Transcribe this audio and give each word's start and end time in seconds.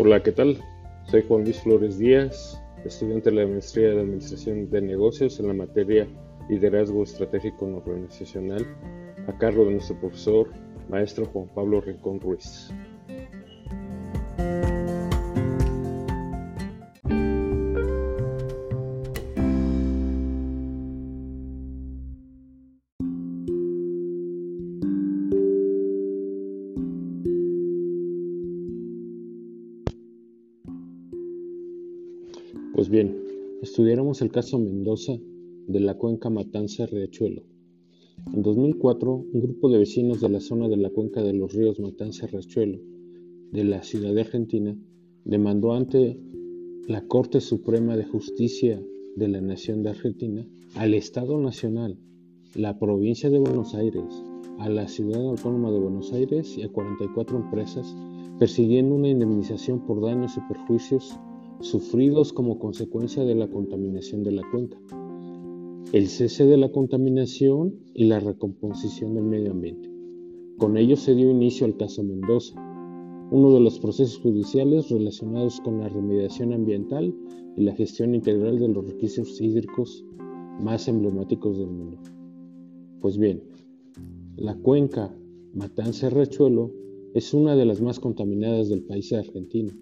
Hola, 0.00 0.22
¿qué 0.22 0.30
tal? 0.30 0.62
Soy 1.10 1.24
Juan 1.26 1.42
Luis 1.42 1.60
Flores 1.60 1.98
Díaz, 1.98 2.62
estudiante 2.84 3.30
de 3.30 3.36
la 3.36 3.48
Maestría 3.48 3.88
de 3.88 4.02
Administración 4.02 4.70
de 4.70 4.80
Negocios 4.80 5.40
en 5.40 5.48
la 5.48 5.54
materia 5.54 6.06
Liderazgo 6.48 7.02
Estratégico 7.02 7.66
Organizacional, 7.66 8.64
a 9.26 9.36
cargo 9.38 9.64
de 9.64 9.72
nuestro 9.72 9.98
profesor, 9.98 10.50
maestro 10.88 11.26
Juan 11.26 11.48
Pablo 11.52 11.80
Rincón 11.80 12.20
Ruiz. 12.20 12.72
Pues 32.78 32.90
bien, 32.90 33.12
estudiáramos 33.60 34.22
el 34.22 34.30
caso 34.30 34.56
Mendoza 34.56 35.14
de 35.66 35.80
la 35.80 35.94
cuenca 35.94 36.30
Matanza-Riachuelo. 36.30 37.42
En 38.32 38.40
2004, 38.40 39.14
un 39.32 39.40
grupo 39.40 39.68
de 39.68 39.78
vecinos 39.78 40.20
de 40.20 40.28
la 40.28 40.38
zona 40.38 40.68
de 40.68 40.76
la 40.76 40.88
cuenca 40.90 41.20
de 41.20 41.32
los 41.32 41.52
ríos 41.52 41.80
Matanza-Riachuelo 41.80 42.78
de 43.50 43.64
la 43.64 43.82
ciudad 43.82 44.14
de 44.14 44.20
Argentina 44.20 44.78
demandó 45.24 45.72
ante 45.72 46.20
la 46.86 47.04
Corte 47.08 47.40
Suprema 47.40 47.96
de 47.96 48.04
Justicia 48.04 48.80
de 49.16 49.26
la 49.26 49.40
Nación 49.40 49.82
de 49.82 49.90
Argentina 49.90 50.46
al 50.76 50.94
Estado 50.94 51.36
Nacional, 51.36 51.98
la 52.54 52.78
provincia 52.78 53.28
de 53.28 53.40
Buenos 53.40 53.74
Aires, 53.74 54.22
a 54.60 54.68
la 54.68 54.86
Ciudad 54.86 55.26
Autónoma 55.26 55.72
de 55.72 55.80
Buenos 55.80 56.12
Aires 56.12 56.56
y 56.56 56.62
a 56.62 56.68
44 56.68 57.38
empresas 57.38 57.92
persiguiendo 58.38 58.94
una 58.94 59.08
indemnización 59.08 59.84
por 59.84 60.00
daños 60.00 60.36
y 60.36 60.40
perjuicios 60.42 61.18
sufridos 61.60 62.32
como 62.32 62.58
consecuencia 62.58 63.24
de 63.24 63.34
la 63.34 63.48
contaminación 63.48 64.22
de 64.22 64.32
la 64.32 64.42
cuenca, 64.50 64.78
el 65.92 66.08
cese 66.08 66.46
de 66.46 66.56
la 66.56 66.70
contaminación 66.70 67.74
y 67.94 68.04
la 68.04 68.20
recomposición 68.20 69.14
del 69.14 69.24
medio 69.24 69.52
ambiente. 69.52 69.90
Con 70.58 70.76
ello 70.76 70.96
se 70.96 71.14
dio 71.14 71.30
inicio 71.30 71.66
al 71.66 71.76
caso 71.76 72.02
Mendoza, 72.02 72.54
uno 73.30 73.52
de 73.52 73.60
los 73.60 73.78
procesos 73.78 74.18
judiciales 74.20 74.88
relacionados 74.90 75.60
con 75.60 75.80
la 75.80 75.88
remediación 75.88 76.52
ambiental 76.52 77.14
y 77.56 77.62
la 77.62 77.74
gestión 77.74 78.14
integral 78.14 78.58
de 78.58 78.68
los 78.68 78.86
recursos 78.86 79.40
hídricos 79.40 80.04
más 80.60 80.88
emblemáticos 80.88 81.58
del 81.58 81.70
mundo. 81.70 81.98
Pues 83.00 83.18
bien, 83.18 83.42
la 84.36 84.56
cuenca 84.56 85.14
Matanza-Rechuelo 85.54 86.72
es 87.14 87.34
una 87.34 87.56
de 87.56 87.64
las 87.64 87.80
más 87.80 88.00
contaminadas 88.00 88.68
del 88.68 88.82
país 88.82 89.12
argentino 89.12 89.72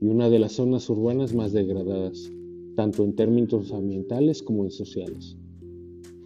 y 0.00 0.06
una 0.06 0.30
de 0.30 0.38
las 0.38 0.52
zonas 0.52 0.88
urbanas 0.90 1.34
más 1.34 1.52
degradadas, 1.52 2.30
tanto 2.76 3.04
en 3.04 3.14
términos 3.14 3.72
ambientales 3.72 4.42
como 4.42 4.64
en 4.64 4.70
sociales. 4.70 5.36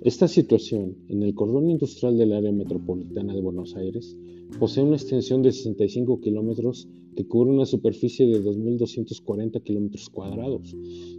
Esta 0.03 0.27
situación, 0.27 0.97
en 1.09 1.23
el 1.23 1.35
cordón 1.35 1.71
industrial 1.71 2.19
del 2.19 2.33
área 2.33 2.51
metropolitana 2.51 3.35
de 3.35 3.41
Buenos 3.41 3.77
Aires, 3.77 4.17
posee 4.59 4.83
una 4.83 4.97
extensión 4.97 5.43
de 5.43 5.53
65 5.53 6.21
kilómetros 6.21 6.89
que 7.15 7.27
cubre 7.27 7.51
una 7.51 7.67
superficie 7.67 8.27
de 8.27 8.43
2.240 8.43 9.63
kilómetros 9.63 10.09
cuadrados 10.11 10.75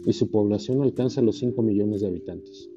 y 0.05 0.13
su 0.13 0.29
población 0.29 0.81
alcanza 0.81 1.21
los 1.21 1.37
5 1.37 1.61
millones 1.61 2.01
de 2.01 2.07
habitantes, 2.07 2.69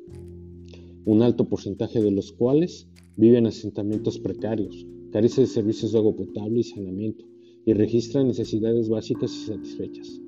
un 1.05 1.23
alto 1.23 1.49
porcentaje 1.49 2.01
de 2.01 2.11
los 2.11 2.33
cuales 2.33 2.89
viven 3.17 3.39
en 3.39 3.47
asentamientos 3.47 4.19
precarios, 4.19 4.87
carece 5.11 5.41
de 5.43 5.47
servicios 5.47 5.93
de 5.93 5.99
agua 5.99 6.15
potable 6.15 6.61
y 6.61 6.65
saneamiento, 6.65 7.25
y 7.67 7.75
registra 7.75 8.25
necesidades 8.25 8.89
básicas 8.89 9.35
y 9.35 9.47
satisfechas. 9.47 10.23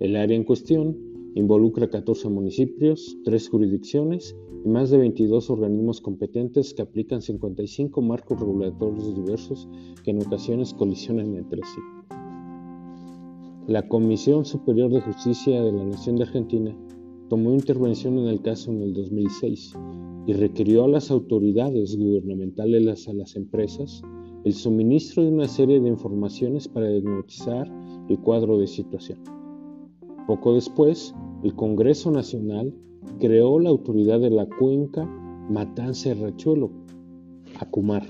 El 0.00 0.16
área 0.16 0.36
en 0.36 0.44
cuestión 0.44 0.98
involucra 1.34 1.88
14 1.88 2.28
municipios, 2.28 3.16
3 3.24 3.48
jurisdicciones 3.48 4.36
y 4.64 4.68
más 4.68 4.90
de 4.90 4.98
22 4.98 5.48
organismos 5.48 6.00
competentes 6.00 6.74
que 6.74 6.82
aplican 6.82 7.22
55 7.22 8.02
marcos 8.02 8.38
regulatorios 8.40 9.14
diversos 9.14 9.68
que 10.04 10.10
en 10.10 10.22
ocasiones 10.22 10.74
colisionan 10.74 11.36
entre 11.36 11.62
sí. 11.62 11.80
La 13.68 13.86
Comisión 13.88 14.44
Superior 14.44 14.90
de 14.90 15.00
Justicia 15.02 15.62
de 15.62 15.72
la 15.72 15.84
Nación 15.84 16.16
de 16.16 16.24
Argentina 16.24 16.76
tomó 17.28 17.54
intervención 17.54 18.18
en 18.18 18.26
el 18.26 18.42
caso 18.42 18.72
en 18.72 18.82
el 18.82 18.92
2006 18.92 19.74
y 20.26 20.32
requirió 20.32 20.84
a 20.84 20.88
las 20.88 21.12
autoridades 21.12 21.96
gubernamentales, 21.96 23.08
a 23.08 23.12
las 23.12 23.36
empresas, 23.36 24.02
el 24.44 24.52
suministro 24.52 25.22
de 25.22 25.30
una 25.30 25.46
serie 25.46 25.80
de 25.80 25.88
informaciones 25.88 26.66
para 26.66 26.88
diagnosticar 26.88 27.70
el 28.08 28.18
cuadro 28.18 28.58
de 28.58 28.66
situación. 28.66 29.18
Poco 30.26 30.54
después, 30.54 31.14
el 31.44 31.54
Congreso 31.54 32.10
Nacional 32.10 32.74
creó 33.20 33.58
la 33.60 33.70
autoridad 33.70 34.20
de 34.20 34.30
la 34.30 34.46
cuenca 34.46 35.04
Matanza-Rachuelo, 35.48 36.70
ACUMAR, 37.58 38.06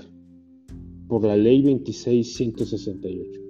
por 1.07 1.23
la 1.23 1.37
Ley 1.37 1.61
26168, 1.61 3.41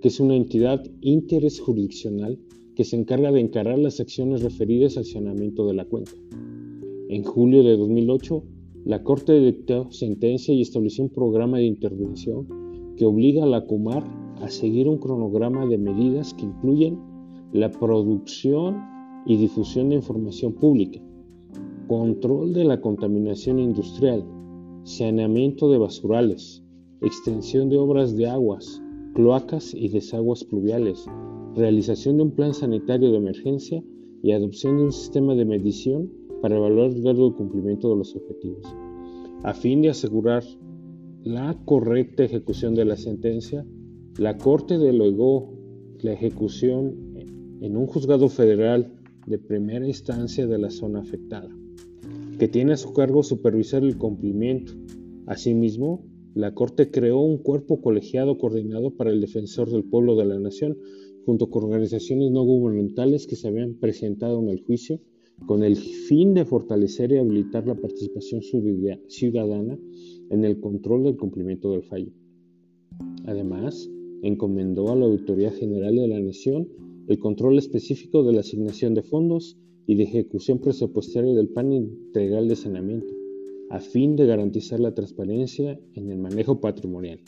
que 0.00 0.08
es 0.08 0.18
una 0.18 0.34
entidad 0.34 0.82
interés 1.00 1.60
jurisdiccional 1.60 2.38
que 2.74 2.84
se 2.84 2.96
encarga 2.96 3.30
de 3.30 3.40
encarar 3.40 3.78
las 3.78 4.00
acciones 4.00 4.42
referidas 4.42 4.96
al 4.96 5.04
saneamiento 5.04 5.66
de 5.66 5.74
la 5.74 5.84
cuenca. 5.84 6.12
En 7.08 7.22
julio 7.22 7.62
de 7.62 7.76
2008, 7.76 8.42
la 8.84 9.04
Corte 9.04 9.38
dictó 9.38 9.92
sentencia 9.92 10.52
y 10.52 10.60
estableció 10.60 11.04
un 11.04 11.10
programa 11.10 11.58
de 11.58 11.66
intervención 11.66 12.46
que 12.96 13.06
obliga 13.06 13.44
a 13.44 13.46
la 13.46 13.64
Comar 13.66 14.02
a 14.40 14.48
seguir 14.48 14.88
un 14.88 14.98
cronograma 14.98 15.66
de 15.66 15.78
medidas 15.78 16.34
que 16.34 16.46
incluyen 16.46 16.98
la 17.52 17.70
producción 17.70 18.76
y 19.24 19.36
difusión 19.36 19.90
de 19.90 19.96
información 19.96 20.54
pública, 20.54 21.00
control 21.86 22.54
de 22.54 22.64
la 22.64 22.80
contaminación 22.80 23.60
industrial, 23.60 24.24
saneamiento 24.82 25.70
de 25.70 25.78
basurales, 25.78 26.64
extensión 27.02 27.68
de 27.68 27.78
obras 27.78 28.16
de 28.16 28.26
aguas, 28.26 28.82
cloacas 29.14 29.74
y 29.74 29.90
desaguas 29.90 30.42
pluviales, 30.42 31.06
realización 31.54 32.16
de 32.16 32.24
un 32.24 32.30
plan 32.32 32.52
sanitario 32.52 33.12
de 33.12 33.18
emergencia 33.18 33.84
y 34.24 34.32
adopción 34.32 34.78
de 34.78 34.84
un 34.84 34.92
sistema 34.92 35.36
de 35.36 35.44
medición 35.44 36.10
para 36.42 36.56
evaluar 36.56 36.90
el 36.90 37.34
cumplimiento 37.34 37.88
de 37.88 37.96
los 37.96 38.16
objetivos. 38.16 38.64
A 39.44 39.54
fin 39.54 39.80
de 39.80 39.90
asegurar 39.90 40.42
la 41.22 41.56
correcta 41.64 42.24
ejecución 42.24 42.74
de 42.74 42.84
la 42.84 42.96
sentencia, 42.96 43.64
la 44.18 44.36
Corte 44.36 44.76
delegó 44.76 45.56
la 46.00 46.12
ejecución 46.12 47.14
en 47.60 47.76
un 47.76 47.86
juzgado 47.86 48.28
federal 48.28 48.92
de 49.26 49.38
primera 49.38 49.86
instancia 49.86 50.48
de 50.48 50.58
la 50.58 50.70
zona 50.70 50.98
afectada, 50.98 51.48
que 52.40 52.48
tiene 52.48 52.72
a 52.72 52.76
su 52.76 52.92
cargo 52.92 53.22
supervisar 53.22 53.84
el 53.84 53.96
cumplimiento. 53.96 54.72
Asimismo, 55.26 56.04
la 56.34 56.54
Corte 56.54 56.90
creó 56.90 57.20
un 57.20 57.38
cuerpo 57.38 57.80
colegiado 57.80 58.36
coordinado 58.36 58.96
para 58.96 59.10
el 59.10 59.20
defensor 59.20 59.70
del 59.70 59.84
pueblo 59.84 60.16
de 60.16 60.24
la 60.24 60.40
nación, 60.40 60.76
junto 61.24 61.50
con 61.50 61.64
organizaciones 61.64 62.32
no 62.32 62.42
gubernamentales 62.42 63.28
que 63.28 63.36
se 63.36 63.46
habían 63.46 63.74
presentado 63.74 64.40
en 64.40 64.48
el 64.48 64.60
juicio 64.60 64.98
con 65.46 65.62
el 65.62 65.76
fin 65.76 66.34
de 66.34 66.44
fortalecer 66.44 67.12
y 67.12 67.18
habilitar 67.18 67.66
la 67.66 67.74
participación 67.74 68.42
ciudadana 69.08 69.78
en 70.30 70.44
el 70.44 70.60
control 70.60 71.04
del 71.04 71.16
cumplimiento 71.16 71.72
del 71.72 71.82
fallo. 71.82 72.12
Además, 73.26 73.90
encomendó 74.22 74.90
a 74.90 74.96
la 74.96 75.06
Auditoría 75.06 75.50
General 75.50 75.94
de 75.94 76.08
la 76.08 76.20
Nación 76.20 76.68
el 77.08 77.18
control 77.18 77.58
específico 77.58 78.22
de 78.22 78.32
la 78.32 78.40
asignación 78.40 78.94
de 78.94 79.02
fondos 79.02 79.58
y 79.86 79.96
de 79.96 80.04
ejecución 80.04 80.58
presupuestaria 80.58 81.34
del 81.34 81.48
plan 81.48 81.72
integral 81.72 82.48
de 82.48 82.56
saneamiento, 82.56 83.12
a 83.70 83.80
fin 83.80 84.16
de 84.16 84.26
garantizar 84.26 84.78
la 84.80 84.94
transparencia 84.94 85.80
en 85.94 86.10
el 86.10 86.18
manejo 86.18 86.60
patrimonial. 86.60 87.20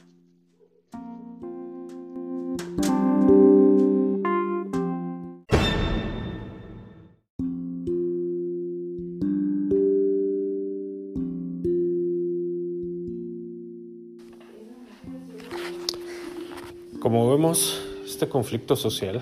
Como 17.05 17.29
vemos, 17.29 17.83
este 18.07 18.31
conflicto 18.31 18.77
social 18.77 19.21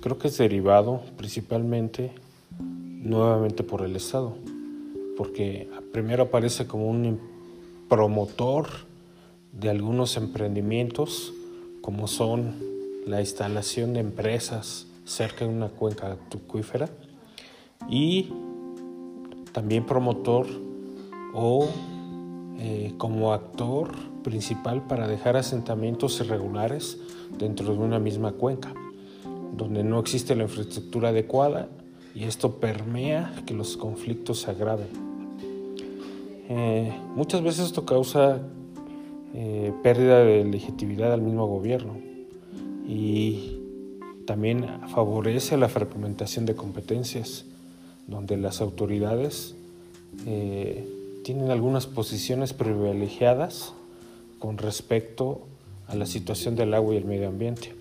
creo 0.00 0.18
que 0.18 0.26
es 0.26 0.36
derivado 0.36 1.00
principalmente 1.16 2.10
nuevamente 2.58 3.62
por 3.62 3.82
el 3.82 3.94
Estado, 3.94 4.34
porque 5.16 5.70
primero 5.92 6.24
aparece 6.24 6.66
como 6.66 6.90
un 6.90 7.20
promotor 7.88 8.66
de 9.52 9.70
algunos 9.70 10.16
emprendimientos, 10.16 11.32
como 11.82 12.08
son 12.08 12.56
la 13.06 13.20
instalación 13.20 13.94
de 13.94 14.00
empresas 14.00 14.88
cerca 15.04 15.44
de 15.44 15.54
una 15.54 15.68
cuenca 15.68 16.16
acuífera, 16.34 16.88
y 17.88 18.32
también 19.52 19.86
promotor 19.86 20.48
o 21.32 21.68
eh, 22.58 22.92
como 22.98 23.32
actor 23.32 23.92
principal 24.28 24.82
para 24.86 25.08
dejar 25.08 25.38
asentamientos 25.38 26.20
irregulares 26.20 26.98
dentro 27.38 27.72
de 27.72 27.78
una 27.78 27.98
misma 27.98 28.32
cuenca. 28.32 28.74
donde 29.56 29.82
no 29.82 29.98
existe 29.98 30.36
la 30.36 30.44
infraestructura 30.44 31.08
adecuada 31.08 31.68
y 32.14 32.24
esto 32.24 32.60
permea 32.60 33.42
que 33.44 33.54
los 33.54 33.76
conflictos 33.76 34.42
se 34.42 34.52
agraven. 34.52 34.86
Eh, 36.48 36.92
muchas 37.16 37.42
veces 37.42 37.66
esto 37.66 37.84
causa 37.84 38.40
eh, 39.34 39.72
pérdida 39.82 40.20
de 40.20 40.44
legitimidad 40.44 41.12
al 41.12 41.22
mismo 41.22 41.46
gobierno 41.48 41.96
y 42.86 43.58
también 44.26 44.64
favorece 44.94 45.56
la 45.56 45.68
fragmentación 45.68 46.46
de 46.46 46.54
competencias, 46.54 47.44
donde 48.06 48.36
las 48.36 48.60
autoridades 48.60 49.56
eh, 50.24 50.86
tienen 51.24 51.50
algunas 51.50 51.88
posiciones 51.88 52.52
privilegiadas 52.52 53.74
con 54.38 54.58
respecto 54.58 55.40
a 55.86 55.94
la 55.94 56.06
situación 56.06 56.54
del 56.56 56.74
agua 56.74 56.94
y 56.94 56.98
el 56.98 57.04
medio 57.04 57.28
ambiente, 57.28 57.74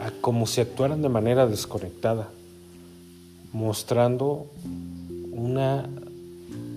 a 0.00 0.10
como 0.20 0.46
si 0.46 0.60
actuaran 0.60 1.02
de 1.02 1.08
manera 1.08 1.46
desconectada, 1.46 2.30
mostrando 3.52 4.46
una 5.32 5.88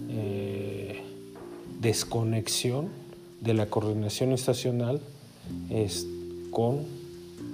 eh, 0.09 1.01
desconexión 1.79 2.89
de 3.41 3.53
la 3.53 3.65
coordinación 3.65 4.31
estacional 4.31 5.01
con 6.51 6.85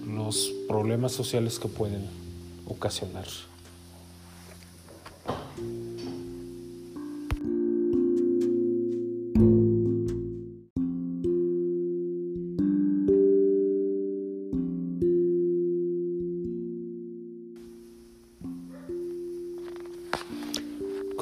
los 0.05 0.51
problemas 0.67 1.13
sociales 1.13 1.59
que 1.59 1.67
pueden 1.67 2.05
ocasionar. 2.67 3.25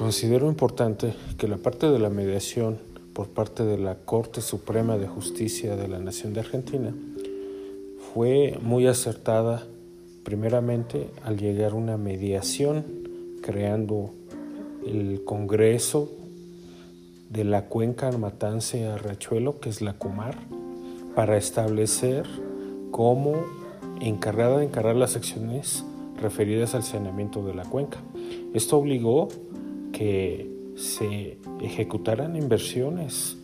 Considero 0.05 0.47
importante 0.47 1.15
que 1.35 1.47
la 1.47 1.57
parte 1.57 1.89
de 1.89 1.97
la 1.97 2.11
mediación 2.11 2.77
por 3.13 3.29
parte 3.29 3.65
de 3.65 3.79
la 3.79 3.95
Corte 3.95 4.41
Suprema 4.41 4.99
de 4.99 5.07
Justicia 5.07 5.75
de 5.75 5.87
la 5.87 5.97
Nación 5.97 6.35
de 6.35 6.41
Argentina 6.41 6.93
fue 8.13 8.59
muy 8.61 8.85
acertada 8.85 9.65
primeramente 10.23 11.09
al 11.23 11.37
llegar 11.37 11.71
a 11.71 11.75
una 11.75 11.97
mediación 11.97 12.85
creando 13.41 14.11
el 14.85 15.23
Congreso 15.25 16.11
de 17.31 17.43
la 17.43 17.65
Cuenca 17.65 18.11
Matance 18.11 18.85
Arrachuelo, 18.85 19.59
que 19.59 19.69
es 19.69 19.81
la 19.81 19.97
Comar, 19.97 20.37
para 21.15 21.35
establecer 21.35 22.27
cómo 22.91 23.43
encargada 24.01 24.59
de 24.59 24.65
encargar 24.65 24.97
las 24.97 25.15
acciones 25.15 25.83
referidas 26.21 26.75
al 26.75 26.83
saneamiento 26.83 27.43
de 27.43 27.55
la 27.55 27.63
cuenca. 27.63 27.97
Esto 28.53 28.77
obligó 28.77 29.29
que 29.97 30.49
se 30.75 31.37
ejecutaran 31.61 32.35
inversiones 32.35 33.37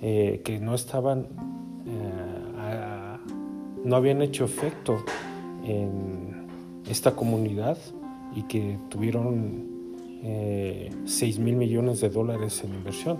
eh, 0.00 0.40
que 0.42 0.58
no 0.58 0.74
estaban, 0.74 1.26
eh, 1.86 3.18
no 3.84 3.96
habían 3.96 4.22
hecho 4.22 4.46
efecto 4.46 5.04
en 5.66 6.46
esta 6.88 7.14
comunidad 7.14 7.76
y 8.34 8.42
que 8.44 8.78
tuvieron 8.88 9.66
eh, 10.22 10.90
6 11.04 11.38
mil 11.40 11.56
millones 11.56 12.00
de 12.00 12.08
dólares 12.08 12.62
en 12.64 12.74
inversión. 12.74 13.18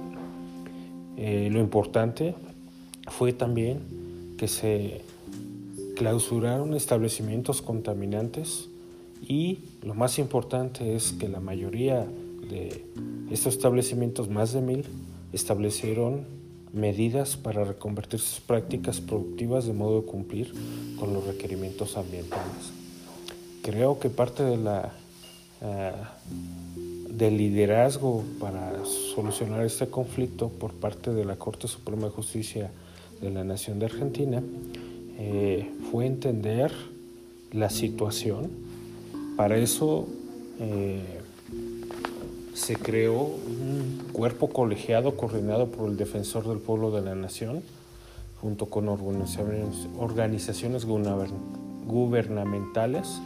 Eh, 1.19 1.49
lo 1.53 1.61
importante 1.61 2.35
fue 3.09 3.35
también 3.35 3.81
que 4.39 4.49
se 4.49 5.03
clausuraron 5.95 6.75
establecimientos 6.75 7.61
contaminantes 7.61 8.71
y 9.21 9.59
lo 9.83 9.95
más 9.95 10.19
importante 10.19 10.95
es 10.95 11.13
que 11.13 11.29
la 11.29 11.41
mayoría 11.41 12.07
de 12.49 12.85
estos 13.31 13.55
establecimientos, 13.55 14.29
más 14.29 14.53
de 14.53 14.61
mil, 14.61 14.85
establecieron 15.33 16.27
medidas 16.73 17.37
para 17.37 17.65
reconvertir 17.65 18.21
sus 18.21 18.41
prácticas 18.41 19.01
productivas 19.01 19.67
de 19.67 19.73
modo 19.73 20.01
de 20.01 20.07
cumplir 20.07 20.53
con 20.99 21.13
los 21.13 21.27
requerimientos 21.27 21.97
ambientales. 21.97 22.73
Creo 23.63 23.99
que 23.99 24.11
parte 24.11 24.43
de 24.43 24.57
la, 24.57 24.93
eh, 25.61 25.93
del 27.11 27.37
liderazgo 27.37 28.25
para 28.39 28.85
solucionar 29.15 29.65
este 29.65 29.89
conflicto 29.89 30.49
por 30.49 30.73
parte 30.73 31.13
de 31.13 31.25
la 31.25 31.37
Corte 31.37 31.69
Suprema 31.69 32.07
de 32.07 32.11
Justicia 32.11 32.71
de 33.21 33.31
la 33.31 33.45
Nación 33.45 33.79
de 33.79 33.87
Argentina 33.87 34.43
eh, 35.19 35.71
fue 35.91 36.07
entender 36.07 36.73
la 37.53 37.71
situación. 37.71 38.51
Para 39.37 39.57
eso 39.57 40.07
eh, 40.61 41.03
se 42.59 42.75
creó 42.75 43.23
un 43.23 44.09
cuerpo 44.13 44.49
colegiado 44.49 45.17
coordinado 45.17 45.69
por 45.69 45.89
el 45.89 45.97
Defensor 45.97 46.47
del 46.49 46.59
Pueblo 46.59 46.91
de 46.91 47.03
la 47.03 47.15
Nación, 47.15 47.63
junto 48.41 48.67
con 48.67 48.89
organizaciones, 48.89 50.85
gubernamentales, 51.87 53.21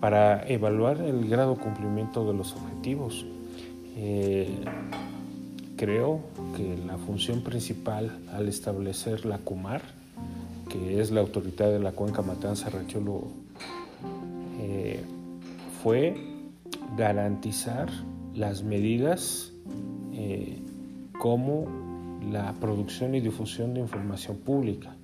para 0.00 0.46
evaluar 0.48 1.00
el 1.00 1.28
grado 1.28 1.56
de 1.56 1.62
cumplimiento 1.62 2.24
de 2.28 2.34
los 2.38 2.52
objetivos. 2.52 3.26
Eh, 3.96 4.56
creo 5.76 6.20
que 6.56 6.76
la 6.86 6.96
función 6.96 7.42
principal 7.42 8.20
al 8.32 8.48
establecer 8.48 9.26
la 9.26 9.38
CUMAR, 9.38 9.82
que 10.68 11.00
es 11.00 11.10
la 11.10 11.22
autoridad 11.22 11.72
de 11.72 11.80
la 11.80 11.90
cuenca 11.90 12.22
Matanza 12.22 12.70
Recholo, 12.70 13.24
eh, 14.60 15.00
fue 15.82 16.14
garantizar 16.96 17.88
las 18.38 18.62
medidas 18.62 19.52
eh, 20.12 20.58
como 21.18 21.66
la 22.30 22.54
producción 22.54 23.14
y 23.14 23.20
difusión 23.20 23.74
de 23.74 23.80
información 23.80 24.36
pública, 24.36 24.94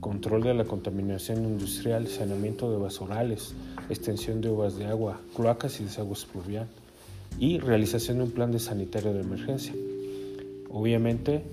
control 0.00 0.42
de 0.42 0.54
la 0.54 0.64
contaminación 0.64 1.44
industrial, 1.44 2.08
saneamiento 2.08 2.70
de 2.70 2.78
basurales, 2.78 3.54
extensión 3.88 4.40
de 4.40 4.48
obras 4.48 4.76
de 4.76 4.86
agua, 4.86 5.20
cloacas 5.34 5.80
y 5.80 5.84
desaguas 5.84 6.24
pluvial 6.24 6.66
y 7.38 7.58
realización 7.58 8.18
de 8.18 8.24
un 8.24 8.30
plan 8.32 8.50
de 8.50 8.58
sanitario 8.58 9.12
de 9.12 9.20
emergencia. 9.20 9.74
Obviamente 10.70 11.44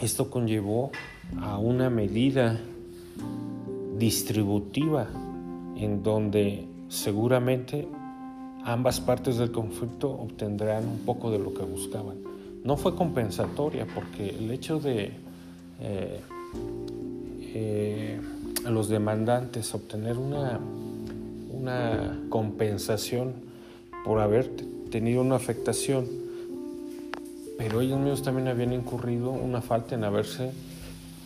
esto 0.00 0.30
conllevó 0.30 0.90
a 1.40 1.58
una 1.58 1.90
medida 1.90 2.58
distributiva 3.98 5.08
en 5.76 6.02
donde 6.02 6.66
seguramente 6.88 7.88
ambas 8.64 9.00
partes 9.00 9.38
del 9.38 9.52
conflicto 9.52 10.10
obtendrán 10.10 10.86
un 10.86 10.98
poco 11.00 11.30
de 11.30 11.38
lo 11.38 11.52
que 11.54 11.62
buscaban. 11.62 12.16
No 12.64 12.76
fue 12.76 12.94
compensatoria 12.94 13.86
porque 13.92 14.30
el 14.30 14.50
hecho 14.50 14.78
de 14.78 15.12
eh, 15.80 16.20
eh, 17.40 18.20
los 18.64 18.88
demandantes 18.88 19.74
obtener 19.74 20.16
una, 20.16 20.60
una 21.50 22.20
compensación 22.28 23.34
por 24.04 24.20
haber 24.20 24.48
tenido 24.90 25.22
una 25.22 25.36
afectación, 25.36 26.06
pero 27.58 27.80
ellos 27.80 27.98
mismos 27.98 28.22
también 28.22 28.48
habían 28.48 28.72
incurrido 28.72 29.30
una 29.30 29.60
falta 29.60 29.94
en 29.94 30.04
haberse 30.04 30.46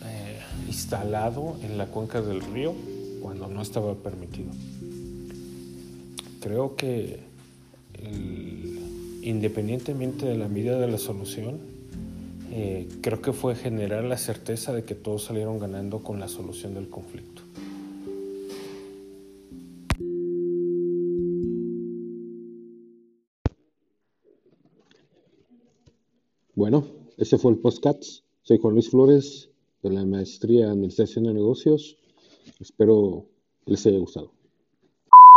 eh, 0.05 0.41
instalado 0.67 1.57
en 1.63 1.77
la 1.77 1.87
cuenca 1.87 2.23
del 2.23 2.41
río 2.41 2.73
cuando 3.21 3.49
no 3.49 3.61
estaba 3.61 3.95
permitido 3.95 4.51
creo 6.47 6.77
que 6.77 7.19
independientemente 9.21 10.27
de 10.27 10.37
la 10.39 10.47
medida 10.47 10.79
de 10.79 10.87
la 10.87 10.97
solución, 10.97 11.59
eh, 12.53 12.87
creo 13.01 13.21
que 13.21 13.33
fue 13.33 13.57
generar 13.57 14.05
la 14.05 14.17
certeza 14.17 14.73
de 14.73 14.85
que 14.85 14.95
todos 14.95 15.25
salieron 15.25 15.59
ganando 15.59 16.05
con 16.05 16.21
la 16.21 16.29
solución 16.29 16.75
del 16.75 16.89
conflicto. 16.89 17.43
Bueno, 26.55 26.87
ese 27.17 27.39
fue 27.39 27.51
el 27.51 27.59
Postcats. 27.59 28.23
Soy 28.43 28.59
Juan 28.59 28.75
Luis 28.75 28.91
Flores 28.91 29.51
de 29.83 29.91
la 29.91 30.05
Maestría 30.05 30.67
en 30.67 30.71
Administración 30.71 31.25
de 31.25 31.35
Negocios. 31.35 31.97
Espero 32.61 33.27
les 33.65 33.85
haya 33.85 33.99
gustado. 33.99 34.36